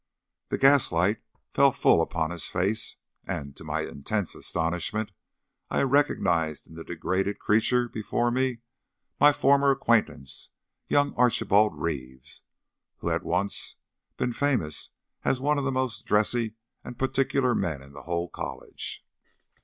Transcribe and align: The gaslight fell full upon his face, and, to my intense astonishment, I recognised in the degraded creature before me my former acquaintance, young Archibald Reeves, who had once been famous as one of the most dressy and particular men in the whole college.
The 0.49 0.57
gaslight 0.57 1.19
fell 1.53 1.71
full 1.71 2.01
upon 2.01 2.31
his 2.31 2.47
face, 2.47 2.95
and, 3.23 3.55
to 3.55 3.63
my 3.63 3.81
intense 3.81 4.33
astonishment, 4.33 5.11
I 5.69 5.83
recognised 5.83 6.65
in 6.67 6.73
the 6.73 6.83
degraded 6.83 7.37
creature 7.37 7.87
before 7.87 8.31
me 8.31 8.61
my 9.19 9.31
former 9.31 9.69
acquaintance, 9.69 10.49
young 10.87 11.13
Archibald 11.13 11.79
Reeves, 11.79 12.41
who 12.97 13.09
had 13.09 13.21
once 13.21 13.75
been 14.17 14.33
famous 14.33 14.89
as 15.23 15.39
one 15.39 15.59
of 15.59 15.65
the 15.65 15.71
most 15.71 16.03
dressy 16.07 16.55
and 16.83 16.97
particular 16.97 17.53
men 17.53 17.83
in 17.83 17.93
the 17.93 18.01
whole 18.01 18.27
college. 18.27 19.05